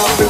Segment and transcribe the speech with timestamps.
[0.00, 0.29] now.